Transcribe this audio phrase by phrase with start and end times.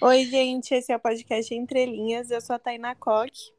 [0.00, 2.30] Oi, gente, esse é o podcast Entre Linhas.
[2.30, 3.50] Eu sou a Tainá Coque.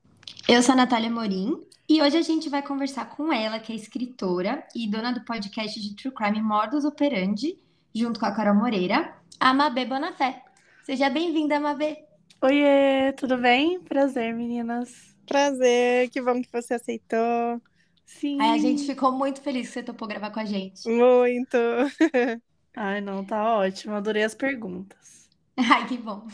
[0.48, 3.76] Eu sou a Natália Morim e hoje a gente vai conversar com ela, que é
[3.76, 7.60] escritora e dona do podcast de True Crime Modus Operandi,
[7.94, 10.42] junto com a Carol Moreira, a Mabê Bonafé.
[10.86, 12.06] Seja bem-vinda, Mabê.
[12.42, 13.82] Oiê, tudo bem?
[13.82, 15.14] Prazer, meninas.
[15.28, 17.62] Prazer, que bom que você aceitou.
[18.06, 18.42] Sim.
[18.42, 20.88] Aí a gente ficou muito feliz que você topou gravar com a gente.
[20.88, 21.58] Muito.
[22.74, 23.94] Ai, não, tá ótimo.
[23.96, 25.19] Adorei as perguntas.
[25.72, 26.26] Ai, que bom.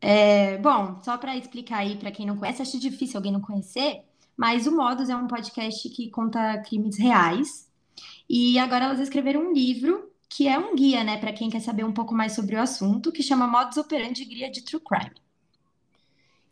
[0.00, 4.02] É, bom, só para explicar aí para quem não conhece, acho difícil alguém não conhecer,
[4.36, 7.70] mas o Modus é um podcast que conta crimes reais.
[8.28, 11.84] E agora elas escreveram um livro que é um guia, né, para quem quer saber
[11.84, 15.14] um pouco mais sobre o assunto, que chama Modus Operandi Guia de True Crime.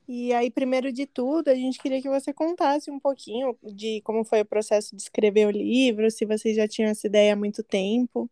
[0.07, 4.25] E aí, primeiro de tudo, a gente queria que você contasse um pouquinho de como
[4.25, 7.63] foi o processo de escrever o livro, se vocês já tinham essa ideia há muito
[7.63, 8.31] tempo.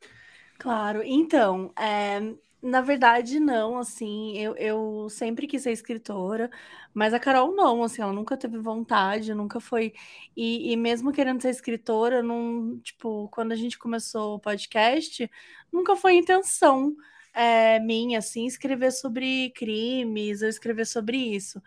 [0.58, 2.20] Claro, então, é,
[2.62, 6.50] na verdade, não, assim, eu, eu sempre quis ser escritora,
[6.92, 9.94] mas a Carol não, assim, ela nunca teve vontade, nunca foi.
[10.36, 15.31] E, e mesmo querendo ser escritora, não, tipo, quando a gente começou o podcast,
[15.72, 16.94] nunca foi intenção
[17.33, 21.62] é, minha, assim, escrever sobre crimes, ou escrever sobre isso.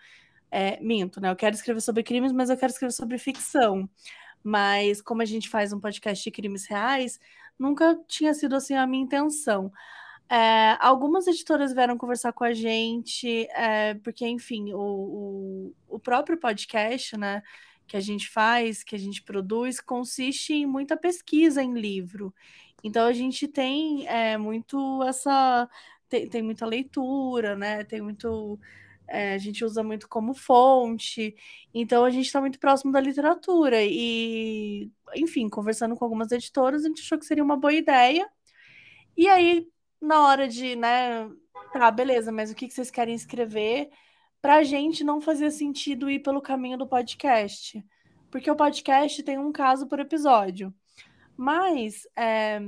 [0.52, 1.32] É, minto, né?
[1.32, 3.90] Eu quero escrever sobre crimes, mas eu quero escrever sobre ficção.
[4.44, 7.20] Mas como a gente faz um podcast de crimes reais,
[7.58, 9.72] nunca tinha sido assim a minha intenção.
[10.34, 16.40] É, algumas editoras vieram conversar com a gente, é, porque, enfim, o, o, o, próprio
[16.40, 17.44] podcast, né,
[17.86, 22.34] que a gente faz, que a gente produz, consiste em muita pesquisa em livro.
[22.84, 25.70] Então, a gente tem é, muito essa.
[26.10, 28.60] Tem, tem muita leitura, né, tem muito.
[29.08, 31.36] É, a gente usa muito como fonte,
[31.74, 33.84] então a gente está muito próximo da literatura.
[33.84, 38.28] E, enfim, conversando com algumas editoras, a gente achou que seria uma boa ideia.
[39.16, 39.68] E aí,
[40.04, 41.30] na hora de, né,
[41.72, 43.90] tá, beleza, mas o que, que vocês querem escrever?
[44.42, 47.84] Pra gente não fazia sentido ir pelo caminho do podcast.
[48.30, 50.74] Porque o podcast tem um caso por episódio.
[51.38, 52.60] Mas é,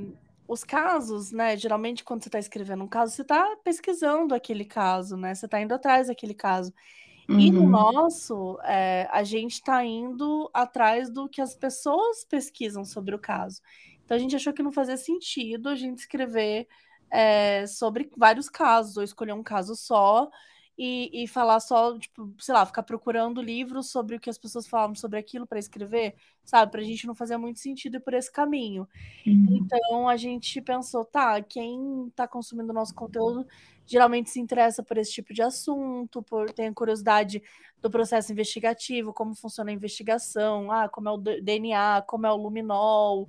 [0.47, 1.57] os casos, né?
[1.57, 5.35] Geralmente, quando você está escrevendo um caso, você está pesquisando aquele caso, né?
[5.35, 6.73] Você está indo atrás daquele caso.
[7.27, 7.39] Uhum.
[7.39, 7.69] E no uhum.
[7.69, 13.61] nosso, é, a gente está indo atrás do que as pessoas pesquisam sobre o caso.
[14.05, 16.67] Então a gente achou que não fazia sentido a gente escrever
[17.09, 20.29] é, sobre vários casos, ou escolher um caso só
[20.77, 24.67] e, e falar só, tipo, sei lá, ficar procurando livros sobre o que as pessoas
[24.67, 26.71] falam sobre aquilo para escrever, sabe?
[26.71, 28.87] Para a gente não fazer muito sentido ir por esse caminho.
[29.25, 29.61] Uhum.
[29.61, 33.47] Então a gente pensou, tá, quem está consumindo o nosso conteúdo
[33.85, 37.41] geralmente se interessa por esse tipo de assunto, por tem curiosidade
[37.81, 42.35] do processo investigativo, como funciona a investigação, ah, como é o DNA, como é o
[42.35, 43.27] luminol,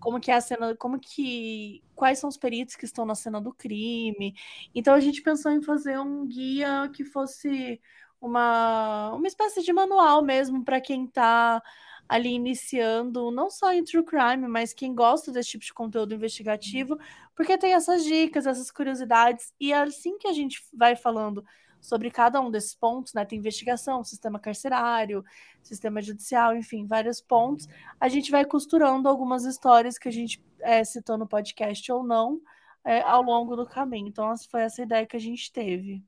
[0.00, 3.40] como que é a cena, como que quais são os peritos que estão na cena
[3.40, 4.34] do crime.
[4.74, 7.80] Então a gente pensou em fazer um guia que fosse
[8.20, 11.62] uma uma espécie de manual mesmo para quem está
[12.08, 16.98] ali iniciando, não só em true crime, mas quem gosta desse tipo de conteúdo investigativo,
[17.36, 21.44] porque tem essas dicas, essas curiosidades, e é assim que a gente vai falando
[21.80, 23.24] sobre cada um desses pontos, né?
[23.24, 25.24] Tem investigação, sistema carcerário,
[25.62, 27.68] sistema judicial, enfim, vários pontos.
[28.00, 32.40] A gente vai costurando algumas histórias que a gente é, citou no podcast ou não
[32.84, 34.08] é, ao longo do caminho.
[34.08, 36.02] Então, foi essa ideia que a gente teve.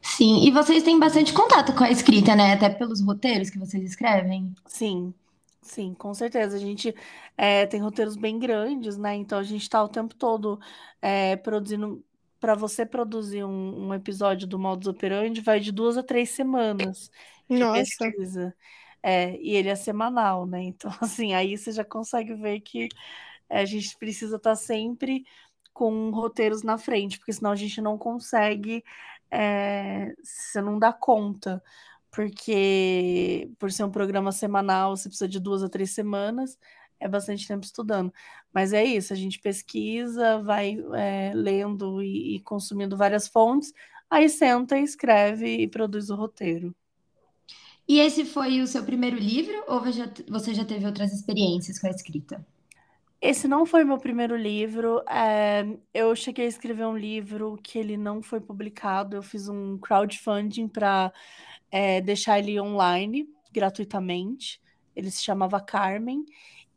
[0.00, 2.54] Sim, e vocês têm bastante contato com a escrita, né?
[2.54, 4.54] Até pelos roteiros que vocês escrevem.
[4.66, 5.12] Sim,
[5.64, 6.56] sim, com certeza.
[6.56, 6.94] A gente
[7.36, 9.14] é, tem roteiros bem grandes, né?
[9.14, 10.60] Então a gente está o tempo todo
[11.02, 12.04] é, produzindo
[12.38, 17.10] para você produzir um, um, episódio do Modus Operandi vai de duas a três semanas
[17.48, 17.80] de Nossa.
[17.80, 18.54] pesquisa.
[19.02, 20.62] É, e ele é semanal, né?
[20.62, 22.88] Então, assim, aí você já consegue ver que
[23.48, 25.24] é, a gente precisa estar tá sempre
[25.72, 28.84] com roteiros na frente, porque senão a gente não consegue,
[29.30, 31.62] é, você não dá conta.
[32.14, 36.56] Porque por ser um programa semanal, você precisa de duas a três semanas
[37.04, 38.12] é bastante tempo estudando.
[38.52, 43.72] Mas é isso, a gente pesquisa, vai é, lendo e, e, consumindo várias fontes,
[44.08, 46.74] aí senta, escreve e produz o roteiro.
[47.86, 49.80] E esse foi o seu primeiro livro ou
[50.28, 52.44] você já teve outras experiências com a escrita?
[53.20, 55.02] Esse não foi meu primeiro livro.
[55.08, 59.16] É, eu cheguei a escrever um livro que ele não foi publicado.
[59.16, 61.12] Eu fiz um crowdfunding para
[61.74, 64.62] é, deixar ele online gratuitamente.
[64.94, 66.24] Ele se chamava Carmen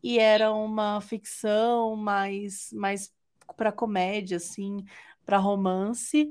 [0.02, 3.14] e era uma ficção mais, mais
[3.56, 4.84] para comédia, assim,
[5.24, 6.28] para romance.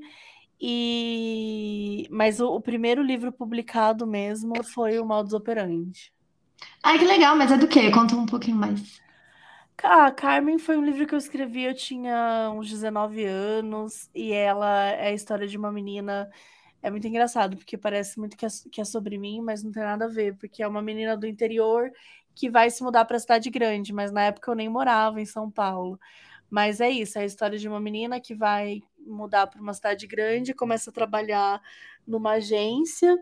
[0.61, 6.13] E mas o, o, primeiro livro publicado mesmo foi o Modus Operandi.
[6.83, 7.89] Ai, que legal, mas é do quê?
[7.93, 9.01] Conta um pouquinho mais.
[9.81, 14.87] Ah, Carmen foi um livro que eu escrevi, eu tinha uns 19 anos, e ela
[14.87, 16.29] é a história de uma menina.
[16.87, 19.83] É muito engraçado, porque parece muito que é, que é sobre mim, mas não tem
[19.83, 21.91] nada a ver, porque é uma menina do interior
[22.33, 25.27] que vai se mudar para a cidade grande, mas na época eu nem morava em
[25.27, 25.99] São Paulo.
[26.49, 30.07] Mas é isso, é a história de uma menina que vai mudar para uma cidade
[30.07, 31.61] grande, começa a trabalhar
[32.07, 33.19] numa agência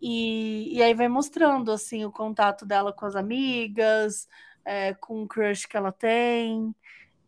[0.00, 4.26] e, e aí vai mostrando assim o contato dela com as amigas,
[4.64, 6.74] é, com o crush que ela tem,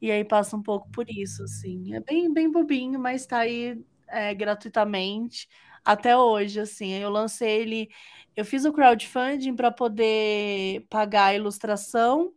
[0.00, 1.94] e aí passa um pouco por isso, assim.
[1.94, 5.48] É bem, bem bobinho, mas está aí é, gratuitamente
[5.84, 6.92] até hoje, assim.
[6.92, 7.88] Eu lancei ele,
[8.36, 12.32] eu fiz o crowdfunding para poder pagar a ilustração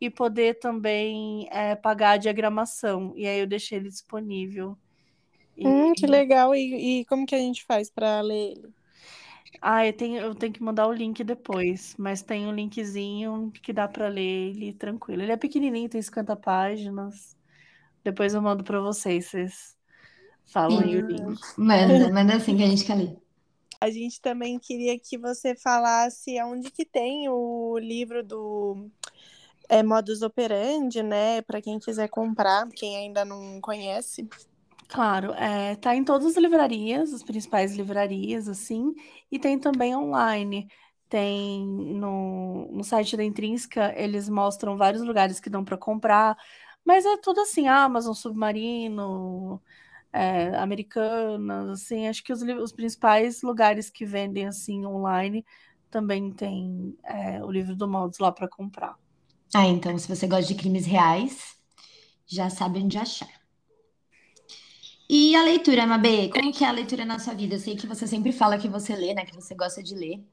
[0.00, 3.12] e poder também é, pagar a diagramação.
[3.16, 4.76] E aí eu deixei ele disponível.
[5.56, 5.66] E...
[5.66, 6.54] Hum, que legal.
[6.54, 8.74] E, e como que a gente faz para ler ele?
[9.60, 13.72] Ah, eu tenho, eu tenho que mandar o link depois, mas tem um linkzinho que
[13.72, 15.22] dá para ler ele tranquilo.
[15.22, 17.36] Ele é pequenininho, tem 50 páginas.
[18.02, 19.76] Depois eu mando para vocês, vocês
[20.44, 21.40] falam aí o link.
[21.56, 23.16] Manda, manda assim que a gente quer ler.
[23.80, 28.88] A gente também queria que você falasse onde que tem o livro do
[29.68, 31.42] é, Modus Operandi, né?
[31.42, 34.28] Para quem quiser comprar, quem ainda não conhece.
[34.88, 38.94] Claro, é, tá em todas as livrarias, as principais livrarias, assim,
[39.30, 40.68] e tem também online.
[41.08, 46.36] Tem no, no site da Intrínseca, eles mostram vários lugares que dão para comprar,
[46.84, 49.60] mas é tudo assim, Amazon, Submarino,
[50.14, 55.44] é, Americanas, assim, acho que os, os principais lugares que vendem assim online
[55.90, 58.96] também tem é, o livro do Modus lá para comprar.
[59.52, 61.56] Ah, então, se você gosta de crimes reais,
[62.26, 63.28] já sabe onde achar.
[65.10, 67.56] E a leitura, Mabê, como que é a leitura na sua vida?
[67.56, 69.24] Eu sei que você sempre fala que você lê, né?
[69.24, 70.24] Que você gosta de ler.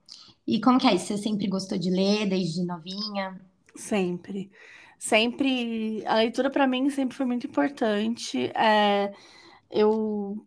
[0.47, 1.07] E como que é isso?
[1.07, 3.41] Você sempre gostou de ler, desde novinha?
[3.75, 4.49] Sempre.
[4.97, 6.03] Sempre.
[6.05, 8.51] A leitura para mim sempre foi muito importante.
[8.55, 9.11] É,
[9.71, 10.45] eu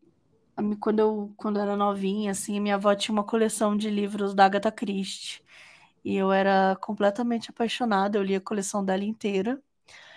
[0.80, 4.44] quando eu quando eu era novinha, assim, minha avó tinha uma coleção de livros da
[4.46, 5.42] Agatha Christie.
[6.04, 9.60] E eu era completamente apaixonada, eu li a coleção dela inteira.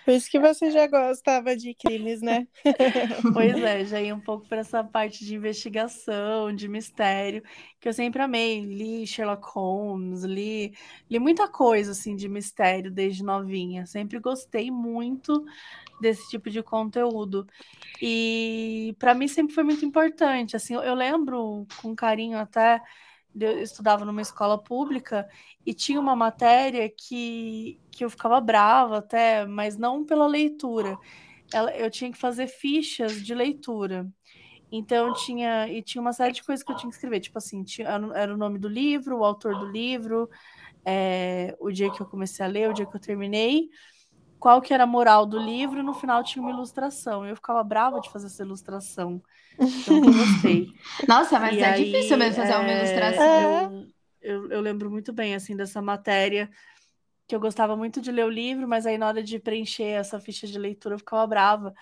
[0.04, 2.46] Por isso que você já gostava de crimes, né?
[3.34, 7.42] pois é, já ia um pouco para essa parte de investigação, de mistério,
[7.78, 8.64] que eu sempre amei.
[8.64, 10.74] Li Sherlock Holmes, li,
[11.10, 13.84] li muita coisa assim de mistério desde novinha.
[13.84, 15.44] Sempre gostei muito
[16.00, 17.46] desse tipo de conteúdo.
[18.00, 20.56] E para mim sempre foi muito importante.
[20.56, 22.80] Assim, eu, lembro com carinho até
[23.38, 25.28] eu estudava numa escola pública
[25.64, 30.98] e tinha uma matéria que, que eu ficava brava até, mas não pela leitura.
[31.52, 34.08] Ela, eu tinha que fazer fichas de leitura.
[34.70, 37.62] Então tinha e tinha uma série de coisas que eu tinha que escrever, tipo assim,
[37.64, 40.28] tinha, era o nome do livro, o autor do livro,
[40.84, 43.70] é, o dia que eu comecei a ler, o dia que eu terminei,
[44.38, 47.26] qual que era a moral do livro, e no final tinha uma ilustração.
[47.26, 49.22] Eu ficava brava de fazer essa ilustração.
[49.58, 50.68] Então eu gostei.
[51.08, 52.58] Nossa, mas e é aí, difícil mesmo fazer é...
[52.58, 53.88] uma ilustração.
[54.20, 56.48] Eu, eu, eu, lembro muito bem, assim, dessa matéria,
[57.26, 60.20] que eu gostava muito de ler o livro, mas aí na hora de preencher essa
[60.20, 61.74] ficha de leitura eu ficava brava.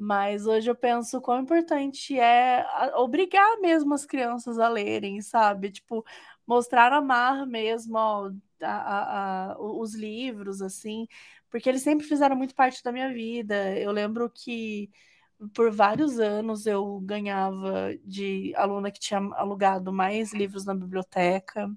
[0.00, 2.64] Mas hoje eu penso quão importante é
[2.94, 5.72] obrigar mesmo as crianças a lerem, sabe?
[5.72, 6.04] Tipo,
[6.48, 11.06] mostrar amar mesmo ó, a, a, a, os livros, assim,
[11.50, 13.78] porque eles sempre fizeram muito parte da minha vida.
[13.78, 14.90] Eu lembro que
[15.54, 21.70] por vários anos eu ganhava de aluna que tinha alugado mais livros na biblioteca.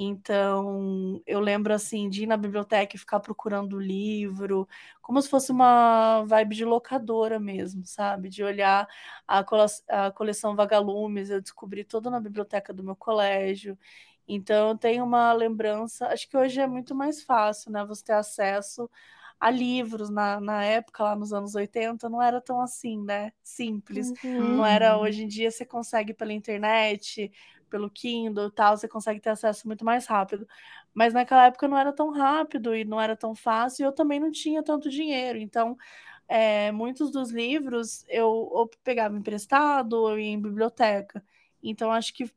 [0.00, 4.68] Então, eu lembro assim de ir na biblioteca e ficar procurando livro,
[5.02, 8.28] como se fosse uma vibe de locadora mesmo, sabe?
[8.28, 8.88] De olhar
[9.26, 13.76] a, cole a coleção Vagalumes, eu descobri toda na biblioteca do meu colégio.
[14.28, 17.84] Então, eu tenho uma lembrança, acho que hoje é muito mais fácil, né?
[17.86, 18.88] Você ter acesso
[19.40, 23.32] a livros na, na época, lá nos anos 80, não era tão assim, né?
[23.42, 24.12] Simples.
[24.34, 24.56] Uhum.
[24.56, 27.30] Não era hoje em dia você consegue pela internet,
[27.68, 30.46] pelo Kindle e tal, você consegue ter acesso muito mais rápido.
[30.94, 34.18] Mas naquela época não era tão rápido e não era tão fácil, e eu também
[34.20, 35.38] não tinha tanto dinheiro.
[35.38, 35.76] Então,
[36.28, 41.24] é, muitos dos livros eu ou pegava emprestado ou ia em biblioteca.
[41.62, 42.30] Então, acho que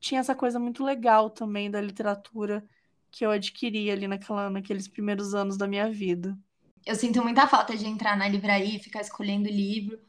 [0.00, 2.64] tinha essa coisa muito legal também da literatura
[3.10, 6.36] que eu adquiri ali naquela, naqueles primeiros anos da minha vida.
[6.84, 10.00] Eu sinto muita falta de entrar na livraria e ficar escolhendo livro,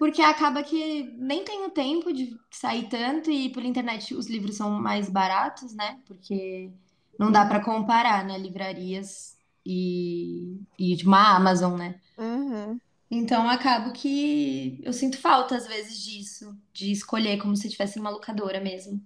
[0.00, 4.70] porque acaba que nem tenho tempo de sair tanto e por internet os livros são
[4.70, 5.98] mais baratos, né?
[6.06, 6.70] Porque
[7.18, 8.38] não dá para comparar, né?
[8.38, 12.00] Livrarias e, e de uma Amazon, né?
[12.16, 12.80] Uhum.
[13.10, 18.08] Então acabo que eu sinto falta às vezes disso, de escolher como se tivesse uma
[18.08, 19.04] locadora mesmo.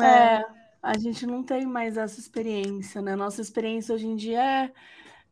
[0.00, 0.44] É,
[0.80, 3.16] a gente não tem mais essa experiência, né?
[3.16, 4.72] Nossa experiência hoje em dia é,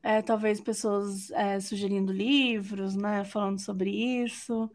[0.02, 3.24] é, talvez pessoas é, sugerindo livros, né?
[3.24, 3.90] Falando sobre
[4.24, 4.68] isso.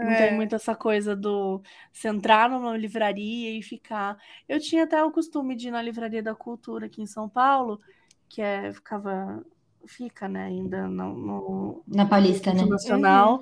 [0.00, 0.16] Não É.
[0.16, 4.18] tem muito essa coisa do você entrar numa livraria e ficar.
[4.48, 7.80] Eu tinha até o costume de ir na Livraria da Cultura aqui em São Paulo,
[8.28, 9.44] que é, ficava,
[9.86, 12.64] fica, né, ainda no, no Na Paulista, né?
[12.68, 13.40] Nacional,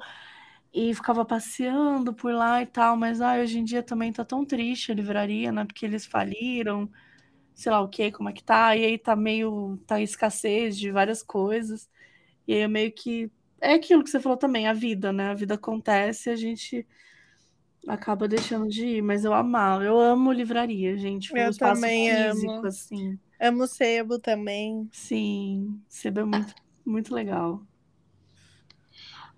[0.72, 4.44] e ficava passeando por lá e tal, mas ah, hoje em dia também tá tão
[4.44, 5.64] triste a livraria, né?
[5.64, 6.90] Porque eles faliram,
[7.54, 10.90] sei lá o que, como é que tá, e aí tá meio, tá escassez de
[10.92, 11.90] várias coisas,
[12.46, 13.30] e aí eu meio que,
[13.62, 15.30] é aquilo que você falou também, a vida, né?
[15.30, 16.86] A vida acontece e a gente
[17.86, 22.66] acaba deixando de ir, mas eu amava, eu amo livraria, gente, Eu também físico, amo.
[22.66, 24.90] assim, Amo sebo também.
[24.90, 26.54] sim, sebo é muito,
[26.84, 27.66] muito legal.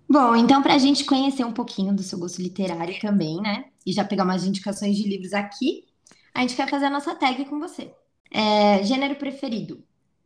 [0.07, 3.65] Bom, então, para a gente conhecer um pouquinho do seu gosto literário também, né?
[3.85, 5.85] E já pegar umas indicações de livros aqui,
[6.33, 7.91] a gente quer fazer a nossa tag com você.
[8.31, 9.83] É, gênero preferido.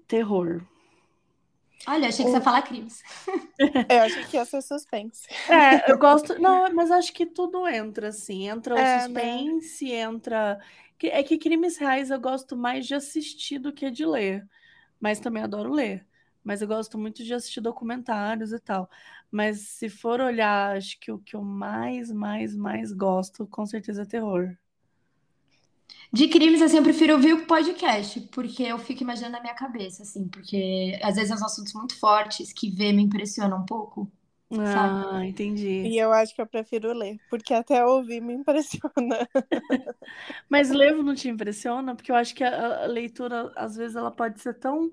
[0.10, 0.68] Terror.
[1.88, 3.02] Olha, achei que você ia falar crimes.
[3.90, 5.28] Eu achei que ia ser suspense.
[5.48, 6.40] É, eu gosto.
[6.40, 8.48] Não, mas acho que tudo entra, assim.
[8.48, 9.26] Entra o É, né?
[9.26, 10.60] suspense, entra.
[10.98, 14.48] que- É que crimes reais eu gosto mais de assistir do que de ler.
[15.00, 16.06] Mas também adoro ler.
[16.44, 18.90] Mas eu gosto muito de assistir documentários e tal.
[19.32, 24.04] Mas se for olhar, acho que o que eu mais, mais, mais gosto, com certeza
[24.04, 24.58] é terror.
[26.12, 30.04] De crimes, assim, eu prefiro ouvir o podcast, porque eu fico imaginando na minha cabeça,
[30.04, 34.12] assim, porque às vezes são assuntos muito fortes que ver me impressiona um pouco.
[34.52, 35.06] Sabe?
[35.06, 35.88] Ah, entendi.
[35.88, 39.28] E eu acho que eu prefiro ler, porque até ouvir me impressiona.
[40.50, 41.96] Mas ler não te impressiona?
[41.96, 44.92] Porque eu acho que a, a leitura, às vezes, ela pode ser tão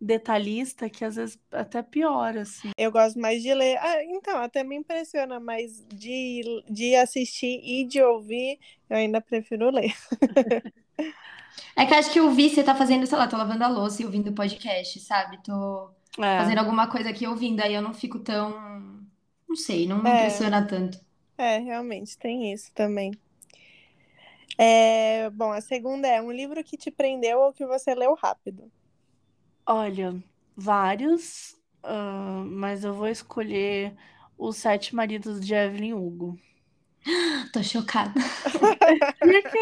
[0.00, 2.70] detalhista que às vezes até piora, assim.
[2.76, 3.76] Eu gosto mais de ler.
[3.78, 8.58] Ah, então, até me impressiona, mas de, de assistir e de ouvir,
[8.90, 9.94] eu ainda prefiro ler.
[11.76, 13.68] É que eu acho que eu vi você tá fazendo, sei lá, tô lavando a
[13.68, 15.40] louça e ouvindo podcast, sabe?
[15.42, 16.38] Tô É.
[16.38, 18.50] fazendo alguma coisa aqui ouvindo, aí eu não fico tão.
[19.48, 20.14] Não sei, não me É.
[20.14, 20.98] impressiona tanto.
[21.38, 23.12] É, realmente, tem isso também.
[24.56, 28.70] É, bom, a segunda é um livro que te prendeu ou que você leu rápido.
[29.66, 30.22] Olha,
[30.56, 31.54] vários,
[32.46, 33.94] mas eu vou escolher
[34.38, 36.38] Os Sete Maridos de Evelyn Hugo.
[37.52, 38.20] Tô chocada.
[39.22, 39.58] Por quê?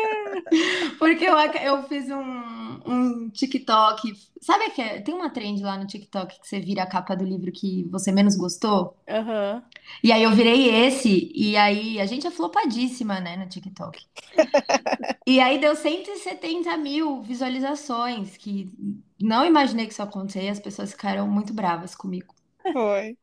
[0.99, 4.13] Porque eu, eu fiz um, um TikTok.
[4.41, 7.53] Sabe que tem uma trend lá no TikTok que você vira a capa do livro
[7.53, 8.97] que você menos gostou?
[9.09, 9.63] Aham.
[10.03, 14.05] E aí eu virei esse, e aí a gente é flopadíssima, né, no TikTok.
[15.27, 18.73] E aí deu 170 mil visualizações, que
[19.21, 22.35] não imaginei que isso ia acontecer, e as pessoas ficaram muito bravas comigo.
[22.73, 23.17] Foi.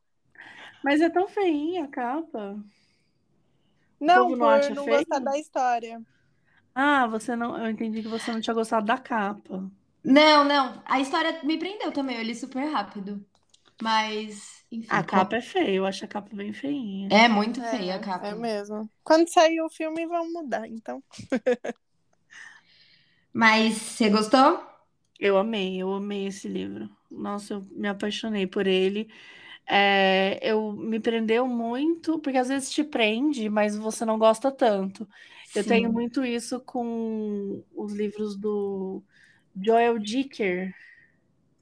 [0.84, 2.62] Mas é tão feinha a capa.
[4.00, 5.06] Não, não por acha não feio?
[5.06, 6.00] gostar da história.
[6.74, 7.56] Ah, você não.
[7.56, 9.70] Eu entendi que você não tinha gostado da capa.
[10.02, 13.24] Não, não, a história me prendeu também, eu li super rápido.
[13.80, 17.10] Mas, enfim, A capa é feia, eu acho a capa bem feinha.
[17.10, 18.28] é muito É, feia a capa.
[18.28, 18.90] É mesmo.
[19.04, 21.02] Quando sair o filme, vão mudar, então.
[23.32, 24.64] Mas você gostou?
[25.18, 26.88] Eu amei, eu amei esse livro.
[27.10, 29.10] Nossa, eu me apaixonei por ele.
[29.70, 35.08] É, eu me prendeu muito, porque às vezes te prende, mas você não gosta tanto.
[35.54, 35.64] Eu Sim.
[35.64, 39.02] tenho muito isso com os livros do
[39.56, 40.74] Joel Dicker.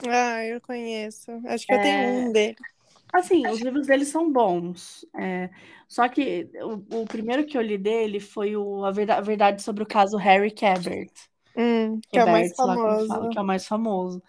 [0.09, 1.31] Ah, eu conheço.
[1.47, 1.79] Acho que eu É.
[1.81, 2.57] tenho um dele.
[3.13, 5.05] Assim, os livros dele são bons.
[5.19, 5.51] é,
[5.89, 6.51] só que
[6.91, 9.87] o, o primeiro que eu li dele foi o, a, Verda- a Verdade sobre o
[9.87, 11.11] caso Harry Cabert.
[11.55, 12.89] Hum, que é o mais famoso.
[13.07, 14.23] fala, que é o mais famoso.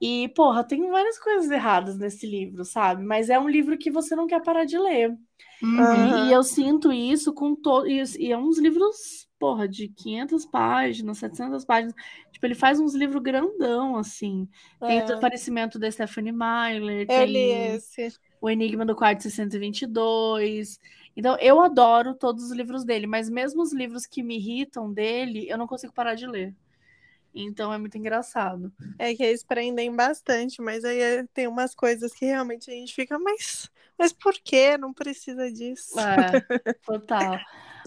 [0.00, 3.04] E, porra, tem várias coisas erradas nesse livro, sabe?
[3.04, 5.16] Mas é um livro que você não quer parar de ler.
[5.62, 5.84] Uhum.
[5.90, 7.88] E, e eu sinto isso com todos.
[8.16, 11.94] E, e é uns livros, porra, de 500 páginas, 700 páginas.
[12.32, 14.48] Tipo, ele faz uns livros grandão, assim.
[14.86, 15.02] Tem o É.
[15.02, 18.14] desaparecimento da Stephanie Myler, Eu tem li esse.
[18.40, 20.78] o Enigma do Quarto 622.
[21.16, 25.48] Então, eu adoro todos os livros dele, mas mesmo os livros que me irritam dele,
[25.48, 26.54] eu não consigo parar de ler.
[27.34, 28.72] Então, é muito engraçado.
[28.98, 32.94] É que eles prendem bastante, mas aí é- tem umas coisas que realmente a gente
[32.94, 34.78] fica, mas, mas por quê?
[34.78, 35.98] Não precisa disso.
[35.98, 36.40] É,
[36.84, 37.40] total.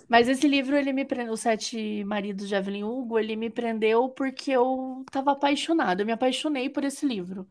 [0.09, 4.09] Mas esse livro, ele me prendeu, Os Sete Maridos de Evelyn Hugo, ele me prendeu
[4.09, 6.01] porque eu tava apaixonada.
[6.01, 7.47] Eu me apaixonei por esse livro.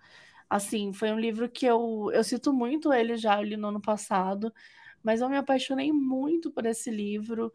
[0.49, 3.81] Assim, foi um livro que eu, eu cito muito ele já, eu li no ano
[3.83, 4.53] passado,
[5.03, 7.53] mas eu me apaixonei muito por esse livro.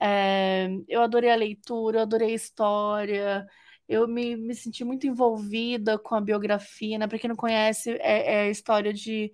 [0.00, 3.46] É, eu adorei a leitura, eu adorei a história,
[3.90, 7.06] eu me, me senti muito envolvida com a biografia, né?
[7.06, 9.32] Para quem não conhece, é, é a história de,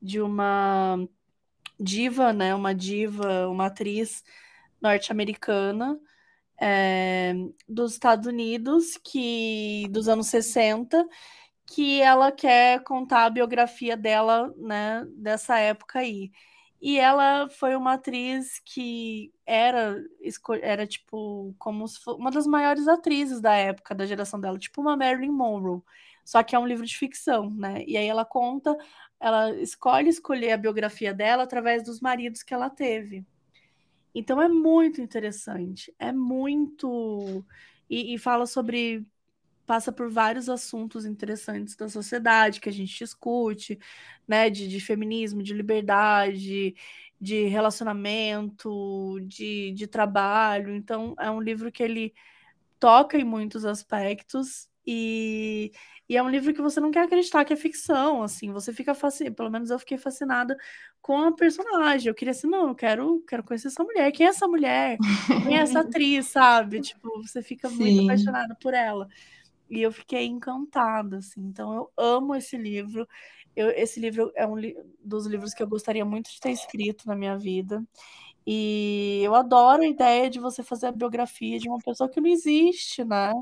[0.00, 0.98] de uma
[1.80, 2.54] diva, né?
[2.54, 4.22] Uma diva, uma atriz
[4.80, 5.98] norte-americana
[6.60, 7.34] é,
[7.68, 11.06] dos Estados Unidos, que dos anos 60,
[11.66, 16.30] que ela quer contar a biografia dela, né, dessa época aí.
[16.84, 20.04] E ela foi uma atriz que era,
[20.60, 25.30] era tipo, como uma das maiores atrizes da época, da geração dela, tipo uma Marilyn
[25.30, 25.80] Monroe.
[26.26, 27.82] Só que é um livro de ficção, né?
[27.86, 28.76] E aí ela conta,
[29.18, 33.24] ela escolhe escolher a biografia dela através dos maridos que ela teve.
[34.14, 37.42] Então é muito interessante, é muito.
[37.88, 39.06] E, e fala sobre
[39.66, 43.78] passa por vários assuntos interessantes da sociedade que a gente discute,
[44.26, 44.50] né?
[44.50, 46.74] De, de feminismo, de liberdade,
[47.20, 50.74] de relacionamento, de, de trabalho.
[50.74, 52.14] Então, é um livro que ele
[52.78, 55.72] toca em muitos aspectos e,
[56.08, 58.94] e é um livro que você não quer acreditar que é ficção, assim, você fica
[58.94, 60.56] fascinado, pelo menos eu fiquei fascinada
[61.00, 62.08] com a personagem.
[62.08, 64.12] Eu queria assim, não, eu quero, quero conhecer essa mulher.
[64.12, 64.98] Quem é essa mulher?
[65.42, 66.80] Quem é essa atriz, sabe?
[66.80, 67.76] Tipo, você fica Sim.
[67.76, 69.08] muito apaixonada por ela.
[69.78, 71.40] E eu fiquei encantada, assim.
[71.42, 73.06] Então eu amo esse livro.
[73.56, 77.06] Eu, esse livro é um li dos livros que eu gostaria muito de ter escrito
[77.06, 77.82] na minha vida.
[78.46, 82.28] E eu adoro a ideia de você fazer a biografia de uma pessoa que não
[82.28, 83.32] existe, né?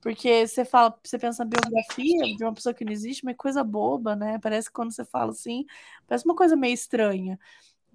[0.00, 4.16] Porque você fala, você pensa biografia de uma pessoa que não existe, mas coisa boba,
[4.16, 4.38] né?
[4.42, 5.64] Parece que quando você fala assim,
[6.08, 7.38] parece uma coisa meio estranha.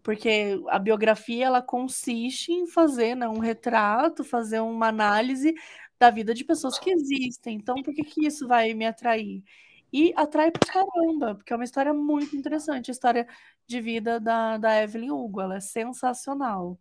[0.04, 5.54] Porque a biografia ela consiste em fazer né, um retrato, fazer uma análise
[6.00, 7.58] da vida de pessoas que existem.
[7.58, 9.44] Então, por que, que isso vai me atrair?
[9.92, 13.28] E atrai pra caramba, porque é uma história muito interessante, a história
[13.66, 16.78] de vida da, da Evelyn Hugo, ela é sensacional.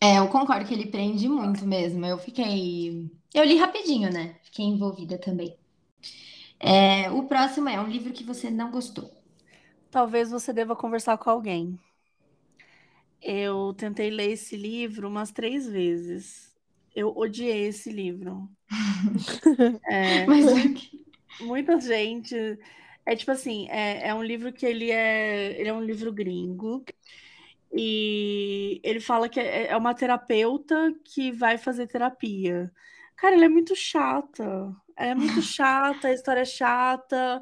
[0.00, 2.04] É, eu concordo que ele prende muito mesmo.
[2.04, 3.08] Eu fiquei.
[3.32, 4.36] Eu li rapidinho, né?
[4.42, 5.56] Fiquei envolvida também.
[6.58, 9.10] É, o próximo é um livro que você não gostou.
[9.90, 11.78] Talvez você deva conversar com alguém.
[13.20, 16.51] Eu tentei ler esse livro umas três vezes
[16.94, 18.48] eu odiei esse livro.
[19.88, 20.46] É, Mas
[21.40, 22.36] muita gente.
[23.04, 26.84] É tipo assim, é, é um livro que ele é, ele é um livro gringo.
[27.74, 32.70] E ele fala que é, é uma terapeuta que vai fazer terapia.
[33.16, 34.74] Cara, ele é muito chata.
[34.96, 37.40] É muito chata, a história é chata.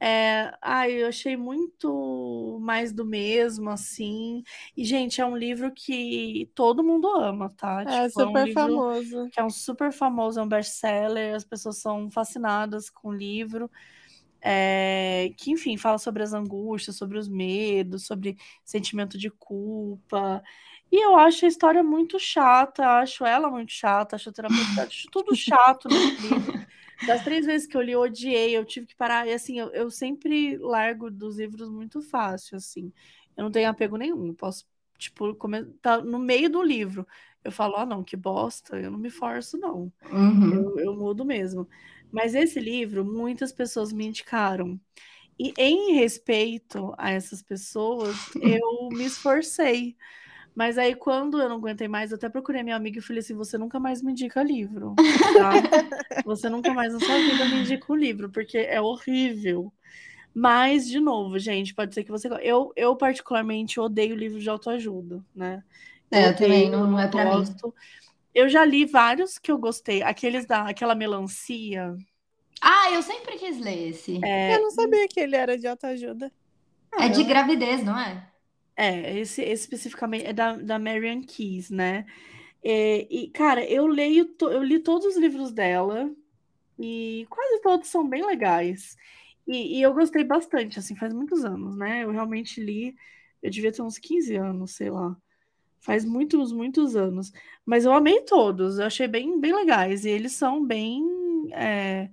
[0.00, 4.42] É, ai, eu achei muito mais do mesmo, assim.
[4.76, 7.82] E, gente, é um livro que todo mundo ama, tá?
[7.84, 9.28] É tipo, super é um famoso.
[9.30, 13.70] Que é um super famoso, é um best-seller, as pessoas são fascinadas com o livro.
[14.40, 20.42] É, que, enfim, fala sobre as angústias, sobre os medos, sobre sentimento de culpa.
[20.92, 25.08] E eu acho a história muito chata, acho ela muito chata, acho a terapeuta, acho
[25.10, 26.60] tudo chato nesse livro.
[27.04, 29.26] Das três vezes que eu li, eu odiei, eu tive que parar.
[29.26, 32.92] E assim, eu, eu sempre largo dos livros muito fácil, assim.
[33.36, 34.28] Eu não tenho apego nenhum.
[34.28, 34.64] Eu posso,
[34.96, 37.06] tipo, comentar tá no meio do livro.
[37.44, 39.92] Eu falo, ah, não, que bosta, eu não me forço, não.
[40.10, 40.54] Uhum.
[40.54, 41.68] Eu, eu mudo mesmo.
[42.10, 44.80] Mas esse livro, muitas pessoas me indicaram.
[45.38, 49.96] E em respeito a essas pessoas, eu me esforcei.
[50.56, 53.34] Mas aí, quando eu não aguentei mais, eu até procurei minha amiga e falei assim:
[53.34, 55.52] você nunca mais me indica livro, tá?
[56.24, 59.70] você nunca mais na sua vida me indica um livro, porque é horrível.
[60.34, 62.28] Mas, de novo, gente, pode ser que você.
[62.40, 65.62] Eu, eu particularmente, odeio livros de autoajuda, né?
[66.10, 67.66] É, eu, eu também, não, não é pra gosto.
[67.66, 67.72] mim.
[68.34, 70.02] Eu já li vários que eu gostei.
[70.02, 71.94] Aqueles da aquela melancia.
[72.62, 74.18] Ah, eu sempre quis ler esse.
[74.24, 74.56] É...
[74.56, 76.32] Eu não sabia que ele era de autoajuda.
[76.98, 78.26] É de gravidez, não é?
[78.76, 82.06] É, esse, esse especificamente é da, da Marian Keys, né?
[82.62, 86.10] É, e, cara, eu leio, eu li todos os livros dela
[86.78, 88.96] e quase todos são bem legais.
[89.46, 92.04] E, e, eu gostei bastante, assim, faz muitos anos, né?
[92.04, 92.96] Eu realmente li,
[93.42, 95.16] eu devia ter uns 15 anos, sei lá.
[95.80, 97.32] Faz muitos, muitos anos.
[97.64, 100.04] Mas eu amei todos, eu achei bem, bem legais.
[100.04, 101.04] E eles são bem.
[101.52, 102.10] É,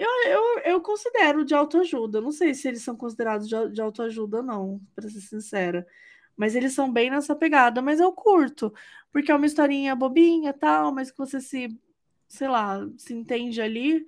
[0.00, 2.20] eu, eu, eu considero de autoajuda.
[2.20, 5.86] Não sei se eles são considerados de, de autoajuda, não, para ser sincera.
[6.36, 8.72] Mas eles são bem nessa pegada, mas eu curto,
[9.12, 11.78] porque é uma historinha bobinha tal, mas que você se,
[12.28, 14.06] sei lá, se entende ali.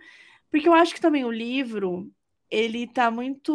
[0.50, 2.11] Porque eu acho que também o livro,
[2.50, 3.52] ele tá muito.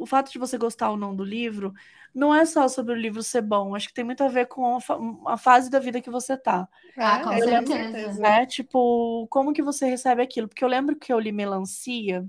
[0.00, 1.74] O fato de você gostar ou não do livro
[2.14, 4.76] não é só sobre o livro ser bom, acho que tem muito a ver com
[4.76, 6.68] a, fa a fase da vida que você tá.
[6.96, 8.20] Ah, com certeza.
[8.20, 8.46] Né?
[8.46, 10.48] Tipo, como que você recebe aquilo?
[10.48, 12.26] Porque eu lembro que eu li Melancia,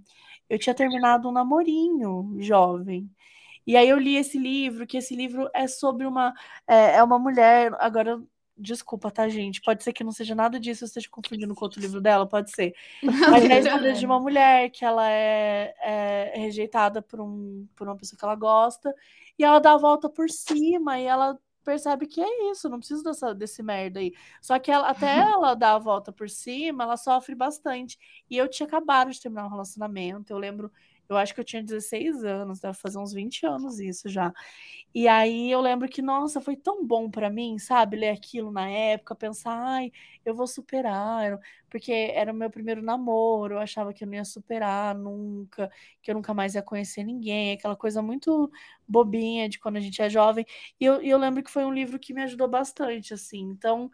[0.49, 3.09] eu tinha terminado um namorinho jovem.
[3.65, 6.33] E aí eu li esse livro, que esse livro é sobre uma
[6.67, 8.21] é, é uma mulher, agora
[8.61, 9.59] Desculpa, tá, gente?
[9.59, 12.51] Pode ser que não seja nada disso, eu esteja confundindo com outro livro dela, pode
[12.51, 12.75] ser.
[13.01, 17.87] Mas é a história de uma mulher que ela é, é, rejeitada por, um, por
[17.87, 18.93] uma pessoa que ela gosta,
[19.37, 23.03] e ela dá a volta por cima, e ela percebe que é isso, não preciso
[23.03, 24.13] dessa, desse merda aí.
[24.41, 27.97] Só que ela, até ela dar a volta por cima, ela sofre bastante.
[28.29, 30.31] E eu tinha acabado de terminar um relacionamento.
[30.31, 30.71] Eu lembro
[31.13, 34.33] eu acho que eu tinha 16 anos, deve fazer uns 20 anos isso já.
[34.93, 38.69] E aí eu lembro que, nossa, foi tão bom para mim, sabe, ler aquilo na
[38.69, 39.91] época, pensar, ai,
[40.25, 44.25] eu vou superar, porque era o meu primeiro namoro, eu achava que eu não ia
[44.25, 45.71] superar nunca,
[46.01, 48.51] que eu nunca mais ia conhecer ninguém, aquela coisa muito
[48.87, 50.45] bobinha de quando a gente é jovem.
[50.79, 53.39] E eu, e eu lembro que foi um livro que me ajudou bastante, assim.
[53.41, 53.89] Então,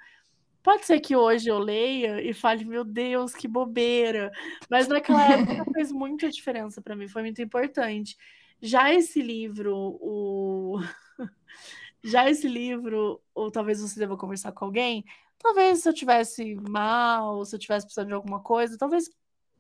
[0.67, 4.29] Pode ser que hoje eu leia e fale, meu Deus, que bobeira.
[4.69, 8.17] Mas naquela época fez muita diferença para mim, foi muito importante.
[8.61, 10.77] Já esse livro, o.
[12.03, 15.05] Já esse livro, ou talvez você deva conversar com alguém,
[15.39, 19.09] talvez se eu tivesse mal, se eu tivesse precisando de alguma coisa, talvez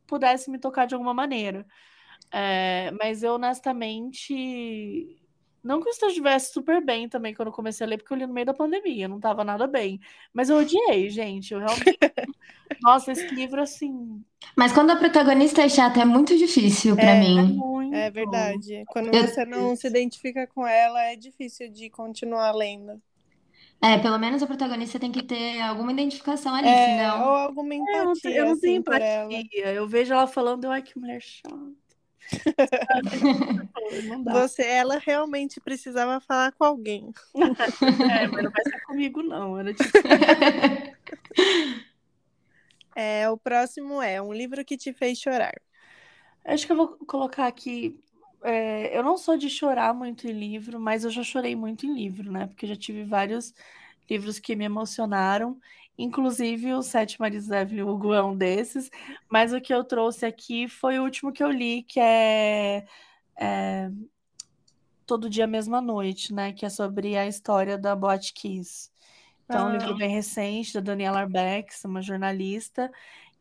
[0.05, 1.65] pudesse me tocar de alguma maneira.
[2.33, 5.25] É, mas eu honestamente
[5.67, 8.25] não que eu estivesse super bem também quando eu comecei a ler, porque eu li
[8.25, 9.99] no meio da pandemia, não estava nada bem.
[10.33, 11.53] Mas eu odiei, gente.
[11.53, 11.97] Eu realmente.
[12.81, 14.23] Nossa, esse livro, assim.
[14.55, 17.39] Mas quando a protagonista é chata, é muito difícil para é, mim.
[17.39, 17.95] É, muito.
[17.95, 18.83] é verdade.
[18.87, 19.27] Quando eu...
[19.27, 23.01] você não se identifica com ela, é difícil de continuar lendo.
[23.81, 27.27] É, pelo menos a protagonista tem que ter alguma identificação ali, é, senão.
[27.27, 27.95] Ou alguma empatia.
[27.95, 29.73] É, eu não, eu não tenho assim, empatia.
[29.73, 31.55] Eu vejo ela falando, eu, ai, que mulher chata.
[34.31, 37.13] Você, ela realmente precisava falar com alguém.
[38.11, 39.57] é, mas não vai ser comigo, não.
[39.59, 39.89] Era tipo...
[42.95, 45.53] é, o próximo é um livro que te fez chorar.
[46.45, 47.99] Acho que eu vou colocar aqui.
[48.43, 51.93] É, eu não sou de chorar muito em livro, mas eu já chorei muito em
[51.93, 52.47] livro, né?
[52.47, 53.53] Porque eu já tive vários
[54.09, 55.59] livros que me emocionaram.
[55.97, 58.89] Inclusive, o Sete Maridos da Evelyn Hugo é um desses,
[59.29, 62.85] mas o que eu trouxe aqui foi o último que eu li, que é,
[63.35, 63.89] é
[65.05, 66.53] Todo Dia Mesma Noite, né?
[66.53, 68.91] Que é sobre a história da Boate Kiss.
[69.45, 69.69] Então, ah.
[69.69, 69.97] um livro ah.
[69.97, 72.91] bem recente, da Daniela Arbex, uma jornalista,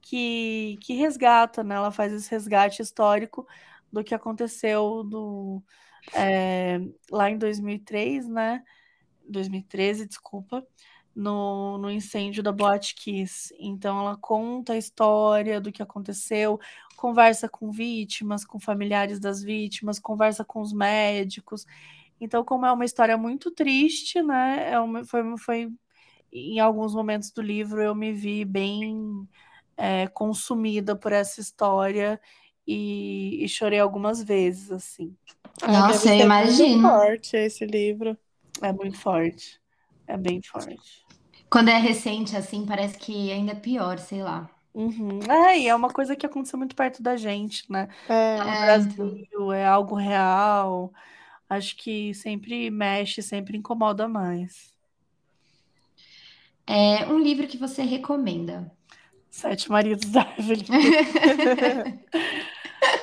[0.01, 1.75] que, que resgata, né?
[1.75, 3.47] Ela faz esse resgate histórico
[3.93, 5.63] do que aconteceu do,
[6.15, 8.63] é, lá em 2003, né?
[9.29, 10.65] 2013, desculpa,
[11.17, 13.55] no, no incêndio da Boate Kiss.
[13.59, 16.61] Então ela conta a história do que aconteceu,
[16.95, 21.67] conversa com vítimas, com familiares das vítimas, conversa com os médicos.
[22.21, 24.71] Então, como é uma história muito triste, né?
[24.73, 25.73] É uma, foi, foi
[26.33, 29.27] em alguns momentos do livro eu me vi bem
[29.77, 32.21] é, consumida por essa história
[32.67, 35.15] e, e, chorei algumas vezes, assim.
[35.63, 36.83] Nossa, eu imagino.
[36.83, 38.19] Muito forte esse livro.
[38.61, 39.61] É muito forte.
[40.07, 41.06] É bem forte.
[41.51, 44.51] Quando é recente, assim, parece que ainda é pior, sei lá.
[44.75, 45.21] Uhum.
[45.31, 47.89] É, e é uma coisa que aconteceu muito perto da gente, né?
[48.09, 49.53] É, no Brasil, então.
[49.53, 50.93] é algo real.
[51.49, 54.75] Acho que sempre mexe, sempre incomoda mais.
[56.67, 58.71] É um livro que você recomenda.
[59.31, 60.65] Sete Maridos da Evelyn.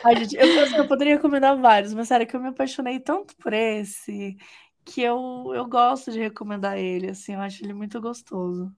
[0.04, 3.54] Ai, gente, eu, eu, poderia recomendar vários, mas sério que eu me apaixonei tanto por
[3.54, 4.38] esse
[4.86, 8.72] que eu, eu gosto de recomendar ele, assim, eu acho ele muito gostoso.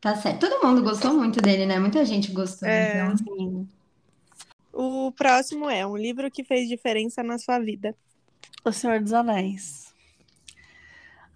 [0.00, 0.48] Tá certo.
[0.48, 1.78] Todo mundo gostou muito dele, né?
[1.78, 2.68] Muita gente gostou.
[2.68, 3.16] É, então.
[3.16, 3.68] sim.
[4.72, 7.94] O próximo é um livro que fez diferença na sua vida.
[8.64, 9.94] O Senhor dos Anéis.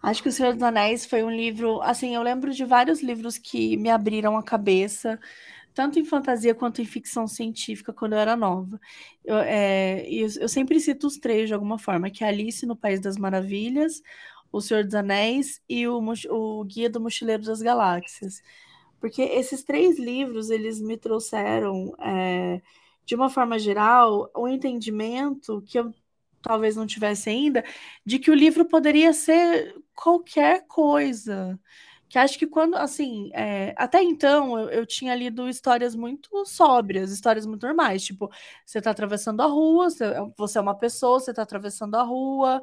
[0.02, 3.36] Acho que O Senhor dos Anéis foi um livro, assim, eu lembro de vários livros
[3.36, 5.18] que me abriram a cabeça,
[5.74, 8.80] tanto em fantasia quanto em ficção científica quando eu era nova.
[9.24, 12.76] Eu, é, eu, eu sempre cito os três de alguma forma, que é Alice no
[12.76, 14.02] País das Maravilhas,
[14.52, 18.42] O Senhor dos Anéis e o, o Guia do Mochileiro das Galáxias.
[19.00, 22.60] Porque esses três livros, eles me trouxeram, é,
[23.06, 25.94] de uma forma geral, o um entendimento que eu
[26.42, 27.64] talvez não tivesse ainda,
[28.04, 31.58] de que o livro poderia ser qualquer coisa
[32.10, 37.12] que acho que quando, assim, é, até então eu, eu, tinha lido histórias muito sóbrias,
[37.12, 38.28] histórias muito normais, tipo,
[38.66, 39.88] você tá atravessando a rua,
[40.36, 42.60] você, é uma pessoa, você tá atravessando a rua,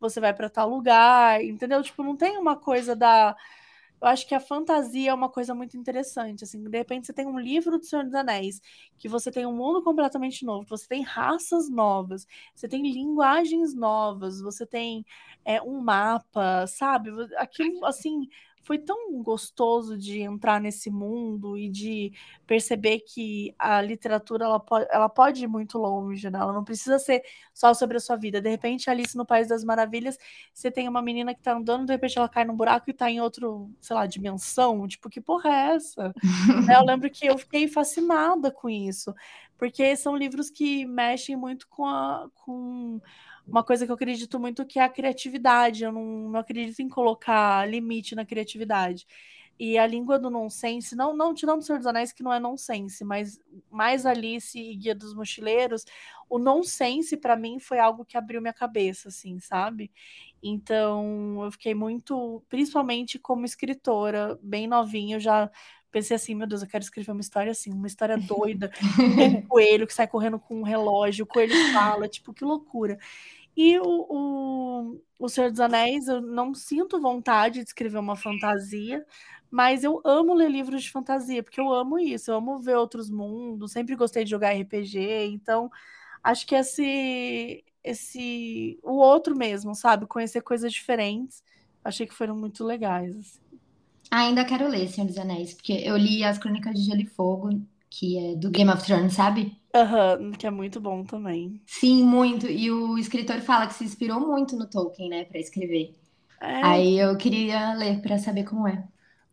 [0.00, 1.82] você vai para tal lugar, entendeu?
[1.82, 3.36] Tipo, não tem uma coisa da.
[4.00, 7.26] Eu acho que a fantasia é uma coisa muito interessante, assim, de repente você tem
[7.26, 8.60] um livro do Senhor dos Anéis,
[8.98, 14.40] que você tem um mundo completamente novo, você tem raças novas, você tem linguagens novas,
[14.40, 15.04] você tem
[15.44, 17.10] é, um mapa, sabe?
[17.38, 18.28] Aquilo, assim,
[18.66, 22.12] foi tão gostoso de entrar nesse mundo e de
[22.44, 26.40] perceber que a literatura ela pode, ela pode ir muito longe, né?
[26.40, 27.22] Ela não precisa ser
[27.54, 28.40] só sobre a sua vida.
[28.40, 30.18] De repente, Alice no País das Maravilhas,
[30.52, 33.08] você tem uma menina que tá andando, de repente ela cai num buraco e tá
[33.08, 34.88] em outro, sei lá, dimensão.
[34.88, 36.12] Tipo, que porra é essa?
[36.76, 39.14] eu lembro que eu fiquei fascinada com isso.
[39.56, 43.00] porque são livros que mexem muito com, a, com
[43.46, 45.84] uma coisa que eu acredito muito que é a criatividade.
[45.84, 49.06] Eu não, não acredito em colocar limite na criatividade.
[49.58, 52.38] E a língua do nonsense, não, não tirando o Senhor dos Anéis, que não é
[52.38, 55.86] nonsense, mas mais Alice e Guia dos Mochileiros,
[56.28, 59.90] o nonsense para mim foi algo que abriu minha cabeça, assim, sabe?
[60.42, 65.50] Então eu fiquei muito, principalmente como escritora, bem novinha, eu já
[65.96, 69.86] pensei assim, meu Deus, eu quero escrever uma história assim, uma história doida, um coelho
[69.86, 72.98] que sai correndo com um relógio, o coelho fala, tipo, que loucura.
[73.56, 79.06] E o, o, o Senhor dos Anéis, eu não sinto vontade de escrever uma fantasia,
[79.50, 83.08] mas eu amo ler livros de fantasia, porque eu amo isso, eu amo ver outros
[83.08, 85.70] mundos, sempre gostei de jogar RPG, então
[86.22, 91.42] acho que esse esse o outro mesmo, sabe, conhecer coisas diferentes,
[91.82, 93.40] achei que foram muito legais.
[94.10, 97.60] Ainda quero ler Senhor dos Anéis, porque eu li as Crônicas de Gelo e Fogo,
[97.90, 99.56] que é do Game of Thrones, sabe?
[99.74, 101.60] Aham, que é muito bom também.
[101.66, 102.46] Sim, muito.
[102.46, 105.94] E o escritor fala que se inspirou muito no Tolkien, né, para escrever.
[106.40, 106.64] É.
[106.64, 108.84] Aí eu queria ler para saber como é.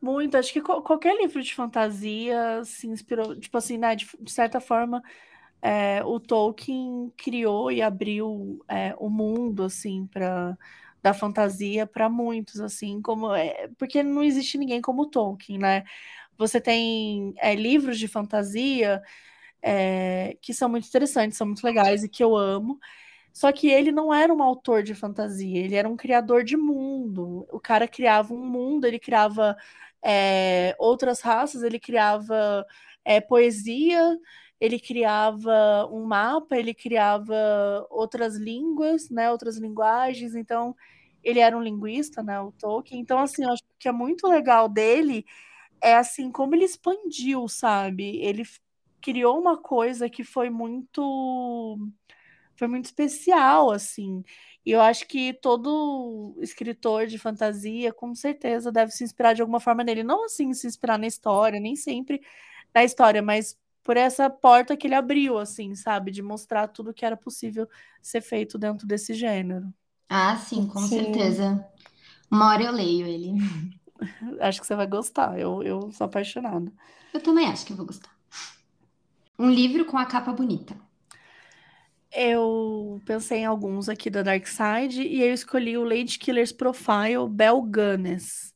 [0.02, 4.60] Muito, acho que qualquer livro de fantasia se inspirou, tipo assim, né, de, de certa
[4.60, 5.02] forma,
[5.62, 10.58] é, o Tolkien criou e abriu é, o mundo, assim, para
[11.04, 15.84] da fantasia para muitos, assim, como é, porque não existe ninguém como Tolkien, né?
[16.38, 19.02] Você tem é, livros de fantasia
[19.62, 22.80] é, que são muito interessantes, são muito legais e que eu amo.
[23.34, 27.48] Só que ele não era um autor de fantasia, ele era um criador de mundo.
[27.52, 29.58] O cara criava um mundo, ele criava
[30.04, 32.66] é, outras raças, ele criava
[33.06, 34.18] é, poesia,
[34.63, 37.36] ele criava um mapa, ele criava
[37.89, 40.36] outras línguas, né, outras linguagens.
[40.36, 40.73] Então,
[41.21, 43.02] ele era um linguista, né, o Tolkien.
[43.02, 45.26] Então, assim, eu acho que é muito legal dele
[45.82, 48.17] é assim como ele expandiu, sabe?
[48.21, 48.43] Ele
[49.02, 51.78] criou uma coisa que foi muito
[52.56, 54.23] foi muito especial, assim.
[54.65, 59.60] E eu acho que todo escritor de fantasia, com certeza, deve se inspirar de alguma
[59.60, 60.04] forma nele.
[60.04, 62.21] Não assim se inspirar na história, nem sempre
[62.73, 66.12] na história, mas por essa porta que ele abriu, assim, sabe?
[66.12, 67.67] De mostrar tudo que era possível
[68.02, 69.74] ser feito dentro desse gênero.
[70.10, 70.98] Ah, sim, com sim.
[70.98, 71.65] certeza.
[72.32, 73.34] Uma hora eu leio ele.
[74.39, 75.39] Acho que você vai gostar.
[75.39, 76.72] Eu, eu sou apaixonada.
[77.13, 78.10] Eu também acho que eu vou gostar.
[79.38, 80.76] Um livro com a capa bonita.
[82.12, 87.28] Eu pensei em alguns aqui da Dark Side e eu escolhi o Lady Killer's Profile
[87.30, 88.53] Bell Gunness.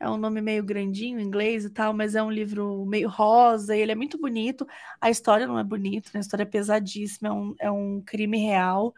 [0.00, 3.76] É um nome meio grandinho em inglês e tal, mas é um livro meio rosa
[3.76, 4.66] ele é muito bonito.
[4.98, 6.18] A história não é bonita, né?
[6.18, 8.94] a história é pesadíssima, é um, é um crime real,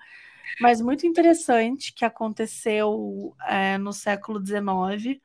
[0.60, 5.20] mas muito interessante que aconteceu é, no século XIX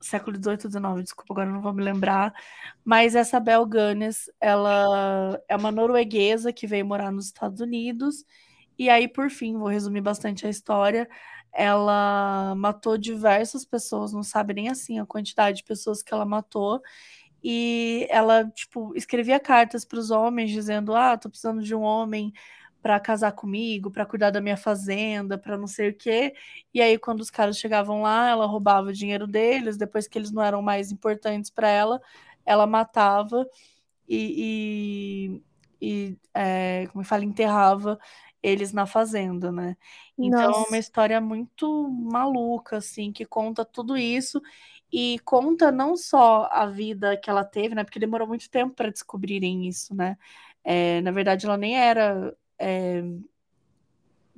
[0.00, 2.32] século XVIII, XIX, desculpa, agora não vou me lembrar.
[2.84, 8.24] Mas essa Bel Gunness, ela é uma norueguesa que veio morar nos Estados Unidos.
[8.78, 11.08] E aí, por fim, vou resumir bastante a história.
[11.52, 16.80] Ela matou diversas pessoas, não sabe nem assim a quantidade de pessoas que ela matou.
[17.42, 22.32] E ela, tipo, escrevia cartas para os homens dizendo: Ah, tô precisando de um homem
[22.82, 26.34] para casar comigo, para cuidar da minha fazenda, para não sei o quê.
[26.72, 30.30] E aí, quando os caras chegavam lá, ela roubava o dinheiro deles, depois que eles
[30.32, 32.00] não eram mais importantes para ela,
[32.46, 33.46] ela matava
[34.08, 35.40] e,
[35.80, 37.98] e, e é, como fala, enterrava
[38.42, 39.76] eles na fazenda, né?
[40.16, 40.60] Então Nossa.
[40.60, 44.40] é uma história muito maluca, assim, que conta tudo isso
[44.92, 47.84] e conta não só a vida que ela teve, né?
[47.84, 50.16] Porque demorou muito tempo para descobrirem isso, né?
[50.64, 53.02] É, na verdade, ela nem era é,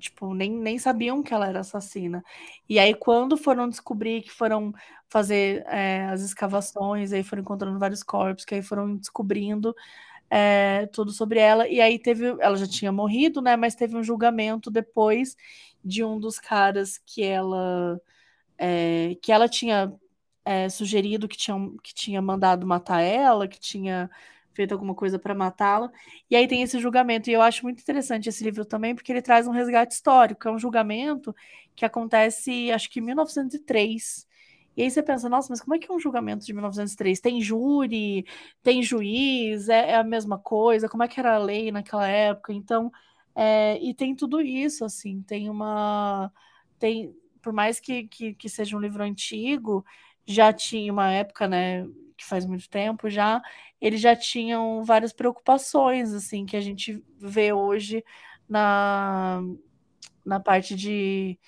[0.00, 2.24] tipo, nem, nem sabiam que ela era assassina.
[2.68, 4.72] E aí, quando foram descobrir que foram
[5.08, 9.74] fazer é, as escavações, aí foram encontrando vários corpos, que aí foram descobrindo
[10.30, 11.68] é, tudo sobre ela.
[11.68, 13.56] E aí teve, ela já tinha morrido, né?
[13.56, 15.36] Mas teve um julgamento depois
[15.84, 18.00] de um dos caras que ela
[18.58, 19.92] é, que ela tinha
[20.44, 24.10] é, sugerido que tinha, que tinha mandado matar ela, que tinha
[24.52, 25.90] feito alguma coisa para matá-la.
[26.30, 27.30] E aí tem esse julgamento.
[27.30, 30.48] E eu acho muito interessante esse livro também, porque ele traz um resgate histórico.
[30.48, 31.34] É um julgamento
[31.74, 34.28] que acontece, acho que em 1903.
[34.76, 37.20] E aí você pensa, nossa, mas como é que é um julgamento de 1903?
[37.20, 38.24] Tem júri,
[38.62, 40.88] tem juiz, é, é a mesma coisa?
[40.88, 42.52] Como é que era a lei naquela época?
[42.52, 42.90] Então,
[43.35, 46.33] é, e tem tudo isso, assim, tem uma.
[46.78, 49.85] Tem, por mais que, que, que seja um livro antigo,
[50.26, 53.40] já tinha uma época, né, que faz muito tempo já,
[53.80, 58.04] eles já tinham várias preocupações, assim, que a gente vê hoje
[58.48, 59.42] na,
[60.24, 61.38] na parte de.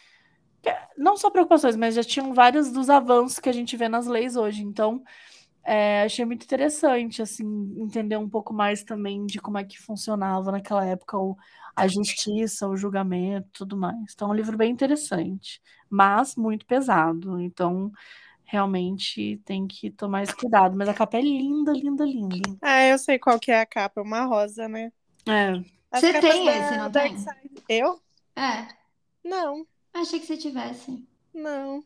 [0.96, 4.36] Não só preocupações, mas já tinham vários dos avanços que a gente vê nas leis
[4.36, 4.62] hoje.
[4.62, 5.02] Então,
[5.64, 7.44] é, achei muito interessante, assim,
[7.78, 11.36] entender um pouco mais também de como é que funcionava naquela época o,
[11.74, 14.12] a justiça, o julgamento, tudo mais.
[14.12, 17.40] Então, é um livro bem interessante, mas muito pesado.
[17.40, 17.90] Então,
[18.44, 20.76] realmente tem que tomar esse cuidado.
[20.76, 22.58] Mas a capa é linda, linda, linda.
[22.60, 24.92] Ah, eu sei qual que é a capa, uma rosa, né?
[25.26, 25.52] É.
[25.90, 27.16] As Você tem da esse, não tem?
[27.16, 27.62] Side.
[27.68, 28.00] Eu?
[28.36, 28.68] É,
[29.24, 31.06] Não, achei que você tivesse.
[31.34, 31.84] não.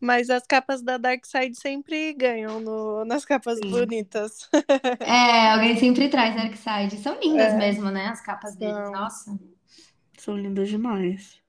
[0.00, 3.70] Mas as capas da Dark Side sempre ganham no- nas capas Sim.
[3.70, 4.48] bonitas.
[5.00, 6.98] É, alguém sempre traz Darkseid.
[6.98, 7.56] São lindas É.
[7.56, 8.08] mesmo, né?
[8.08, 8.92] As capas deles, São.
[8.92, 9.38] nossa.
[10.18, 11.40] São lindas demais.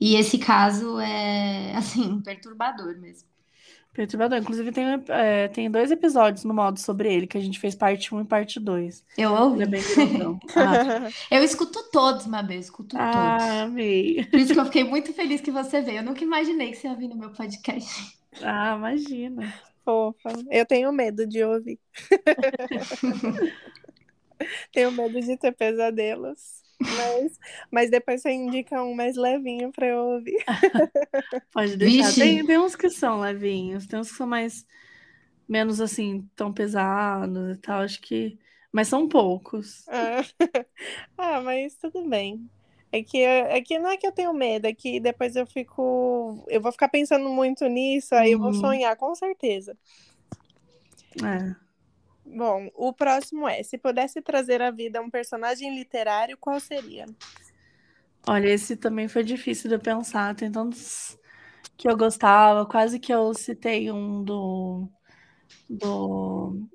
[0.00, 3.28] E esse caso é, assim, perturbador mesmo.
[3.92, 4.38] Perturbador.
[4.38, 8.14] Inclusive, tem, é, tem dois episódios no modo sobre ele, que a gente fez parte
[8.14, 9.04] 1 e parte 2.
[9.18, 9.62] Eu Ele ouvi.
[9.62, 9.82] é bem.
[10.56, 13.52] Ah, Eu escuto todos, Mabel, eu escuto ah, todos.
[13.62, 14.24] amei.
[14.30, 15.98] Por isso que eu fiquei muito feliz que você veio.
[15.98, 18.16] Eu nunca imaginei que você ia vir no meu podcast.
[18.42, 19.52] Ah, imagina.
[19.84, 20.30] Fofa.
[20.50, 21.78] Eu tenho medo de ouvir.
[24.72, 26.60] tenho medo de ter pesadelos.
[26.88, 27.38] Mas,
[27.70, 30.44] mas depois você indica um mais levinho pra eu ouvir.
[31.52, 32.14] Pode deixar.
[32.14, 34.64] Tem, tem uns que são levinhos, tem uns que são mais
[35.48, 37.82] menos assim, tão pesados e tal.
[37.82, 38.38] Acho que.
[38.72, 39.90] Mas são poucos.
[39.92, 40.24] Ah,
[41.18, 42.48] ah, mas tudo bem.
[42.92, 46.44] É que, é que não é que eu tenho medo, é que depois eu fico.
[46.48, 48.52] Eu vou ficar pensando muito nisso, aí eu vou Uhum.
[48.52, 49.76] sonhar, com certeza.
[51.22, 51.69] É.
[52.36, 57.06] Bom, o próximo é: se pudesse trazer à vida um personagem literário, qual seria?
[58.28, 60.34] Olha, esse também foi difícil de pensar.
[60.34, 61.18] Tem tantos
[61.76, 64.88] que eu gostava, quase que eu citei um do
[65.68, 66.68] do,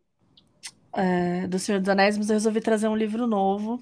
[0.93, 3.81] é, do Senhor dos Anéis, mas eu resolvi trazer um livro novo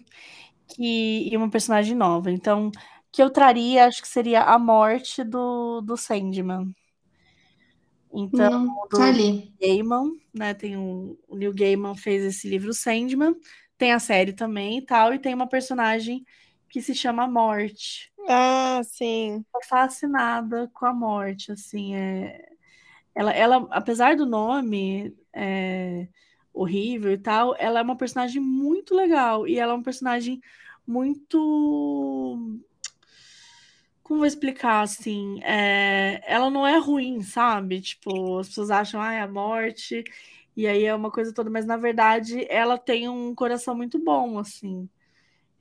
[0.69, 2.31] que, e uma personagem nova.
[2.31, 2.71] Então,
[3.11, 6.73] que eu traria, acho que seria a morte do, do Sandman.
[8.13, 9.53] Então, Hum, tá ali.
[9.59, 10.53] Gaiman, né?
[10.53, 13.35] Tem um, o Neil Gaiman fez esse livro Sandman,
[13.77, 16.25] tem a série também e tal, e tem uma personagem
[16.69, 18.11] que se chama Morte.
[18.27, 19.43] Ah, sim.
[19.69, 22.49] Fascinada com a morte, assim, é...
[23.15, 26.07] ela, ela, apesar do nome é,
[26.53, 30.41] horrível e tal, ela é uma personagem muito legal e ela é uma personagem
[30.85, 32.59] muito
[34.03, 35.41] como vou explicar assim?
[35.43, 37.81] É, ela não é ruim, sabe?
[37.81, 40.03] Tipo, as pessoas acham, ah, é a morte,
[40.55, 44.37] e aí é uma coisa toda, mas na verdade ela tem um coração muito bom,
[44.39, 44.89] assim.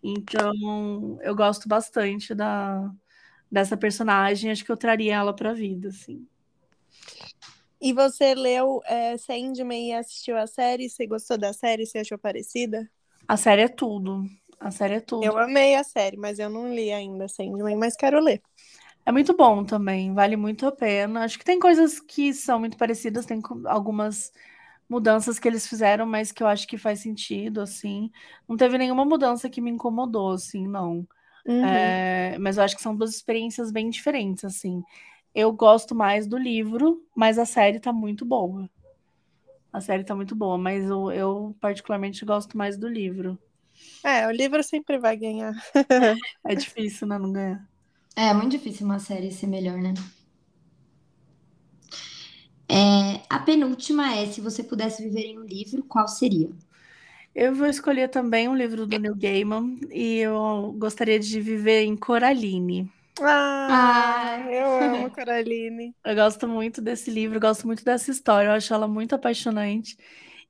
[0.03, 2.91] Então, eu gosto bastante da,
[3.51, 6.27] dessa personagem, acho que eu traria ela pra vida, assim.
[7.81, 10.89] E você leu é, Sandman e assistiu a série?
[10.89, 11.85] Você gostou da série?
[11.85, 12.89] Você achou parecida?
[13.27, 14.25] A série é tudo.
[14.62, 15.25] A série é tudo.
[15.25, 18.40] Eu amei a série, mas eu não li ainda Sandman, mas quero ler.
[19.05, 21.25] É muito bom também, vale muito a pena.
[21.25, 24.33] Acho que tem coisas que são muito parecidas, tem algumas
[24.88, 28.11] mudanças que eles fizeram, mas que eu acho que faz sentido, assim.
[28.48, 31.07] Não teve nenhuma mudança que me incomodou, assim, não.
[31.44, 31.64] Uhum.
[31.64, 34.83] É, mas eu acho que são duas experiências bem diferentes, assim.
[35.35, 38.70] Eu gosto mais do livro, mas a série tá muito boa.
[39.72, 43.37] A série tá muito boa, mas eu, eu particularmente gosto mais do livro.
[44.05, 45.53] É, o livro sempre vai ganhar.
[46.45, 47.68] É difícil, né, não ganhar.
[48.16, 49.92] É muito difícil uma série ser melhor, né?
[52.68, 56.49] É, a penúltima é: se você pudesse viver em um livro, qual seria?
[57.35, 61.97] Eu vou escolher também um livro do Neil Gaiman e eu gostaria de viver em
[61.97, 62.90] Coraline.
[63.21, 64.53] Ah, Ah.
[64.53, 65.95] eu amo Coraline.
[66.05, 69.97] Eu gosto muito desse livro, gosto muito dessa história, eu acho ela muito apaixonante.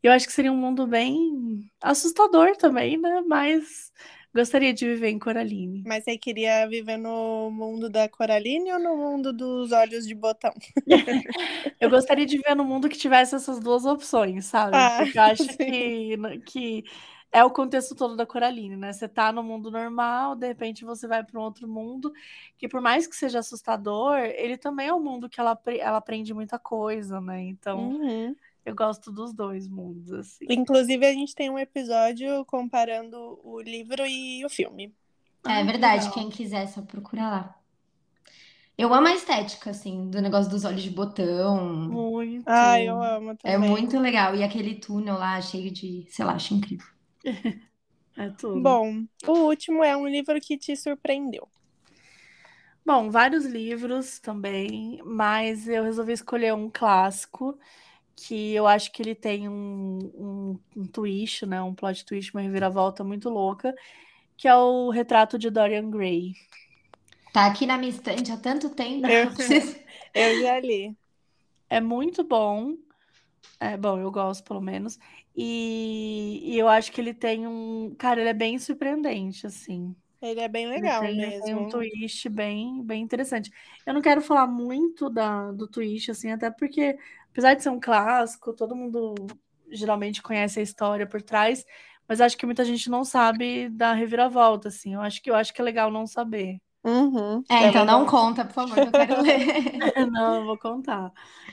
[0.02, 3.20] Eu acho que seria um mundo bem assustador também, né?
[3.22, 3.92] Mas
[4.34, 5.86] gostaria de viver em Coraline.
[5.86, 10.52] Mas você queria viver no mundo da Coraline ou no mundo dos olhos de botão?
[11.80, 14.88] Eu gostaria de viver num mundo que tivesse essas duas opções, sabe?
[14.88, 15.58] Ah, Porque eu acho sim.
[15.58, 16.84] que, que
[17.32, 18.92] é o contexto todo da Coraline, né?
[18.92, 22.12] Você tá no mundo normal, de repente você vai para um outro mundo,
[22.58, 26.34] que por mais que seja assustador, ele também é um mundo que ela, ela aprende
[26.34, 27.40] muita coisa, né?
[27.42, 28.36] Então, Uhum.
[28.64, 30.46] Eu gosto dos dois mundos, assim.
[30.48, 34.94] Inclusive, a gente tem um episódio comparando o livro e o filme.
[35.46, 36.12] É Ah, verdade, legal.
[36.12, 37.62] quem quiser, é só procurar lá.
[38.76, 41.88] Eu amo a estética, assim, do negócio dos olhos de botão.
[41.88, 42.46] Muito.
[42.46, 43.58] Ah, eu amo É também.
[43.58, 44.34] muito legal.
[44.36, 46.86] E aquele túnel lá cheio de, sei lá, acho incrível.
[48.16, 48.78] É tudo.
[48.78, 51.48] Bom, o último é um livro que te surpreendeu.
[52.84, 57.56] Bom, vários livros também, mas eu resolvi escolher um clássico
[58.16, 61.62] que eu acho que ele tem um, um, um twist, né?
[61.62, 63.74] Um plot twist, uma reviravolta muito louca,
[64.36, 66.34] que é o Retrato de Dorian Gray.
[67.32, 69.06] Tá aqui na minha estante há tanto tempo.
[69.06, 69.32] Eu-
[70.14, 70.96] eu já li.
[71.70, 72.76] É muito bom,
[73.60, 74.98] É, bom, eu gosto pelo menos.
[75.36, 77.94] E, e eu acho que ele tem um.
[77.98, 79.96] Cara, ele é bem surpreendente, assim.
[80.22, 81.44] Ele é bem legal ele tem, mesmo.
[81.44, 83.50] Tem um twist bem, bem interessante.
[83.84, 86.96] Eu não quero falar muito da, do twist, assim, até porque,
[87.30, 89.14] apesar de ser um clássico, todo mundo
[89.70, 91.64] geralmente conhece a história por trás,
[92.06, 94.94] mas acho que muita gente não sabe da reviravolta, assim.
[94.94, 96.60] Eu acho que eu acho que é legal não saber.
[96.84, 99.38] Uhum, é, então não conta, por favor, eu quero ler.
[100.10, 101.12] não, eu vou contar.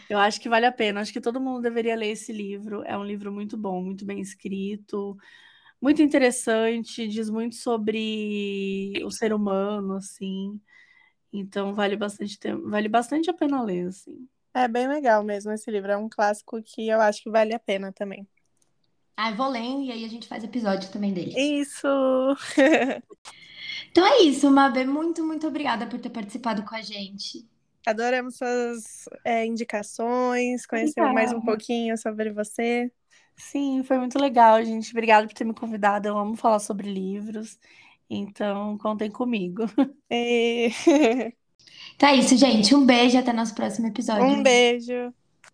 [0.10, 1.02] Eu acho que vale a pena.
[1.02, 2.84] Acho que todo mundo deveria ler esse livro.
[2.84, 5.16] É um livro muito bom, muito bem escrito,
[5.82, 10.60] muito interessante, diz muito sobre o ser humano, assim.
[11.32, 14.28] Então vale bastante tempo, vale bastante a pena ler, assim.
[14.54, 15.92] É bem legal mesmo esse livro.
[15.92, 18.28] É um clássico que eu acho que vale a pena também.
[19.16, 21.34] Ah, eu vou lendo e aí a gente faz episódio também dele.
[21.38, 21.88] Isso!
[23.92, 24.86] então é isso, Mabê.
[24.86, 27.46] Muito, muito obrigada por ter participado com a gente.
[27.86, 32.92] Adoramos suas é, indicações, conhecer mais um pouquinho sobre você.
[33.40, 34.92] Sim, foi muito legal, gente.
[34.92, 36.08] Obrigada por ter me convidado.
[36.08, 37.58] Eu amo falar sobre livros.
[38.10, 39.64] Então, contem comigo.
[41.96, 42.74] Então é isso, gente.
[42.76, 44.38] Um beijo até nosso próximo episódio.
[44.38, 45.14] Um beijo.